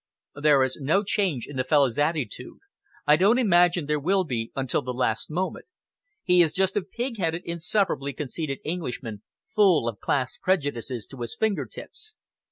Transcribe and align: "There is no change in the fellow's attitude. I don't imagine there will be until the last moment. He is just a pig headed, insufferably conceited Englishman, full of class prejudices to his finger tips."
"There 0.33 0.63
is 0.63 0.79
no 0.81 1.03
change 1.03 1.45
in 1.45 1.57
the 1.57 1.63
fellow's 1.63 1.99
attitude. 1.99 2.57
I 3.05 3.15
don't 3.15 3.37
imagine 3.37 3.85
there 3.85 3.99
will 3.99 4.23
be 4.23 4.51
until 4.55 4.81
the 4.81 4.95
last 4.95 5.29
moment. 5.29 5.65
He 6.23 6.41
is 6.41 6.53
just 6.53 6.75
a 6.75 6.81
pig 6.81 7.19
headed, 7.19 7.43
insufferably 7.45 8.11
conceited 8.11 8.61
Englishman, 8.65 9.21
full 9.55 9.87
of 9.87 9.99
class 9.99 10.37
prejudices 10.37 11.05
to 11.05 11.21
his 11.21 11.35
finger 11.35 11.67
tips." 11.67 12.17